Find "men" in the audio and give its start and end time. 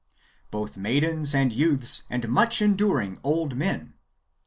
3.55-3.93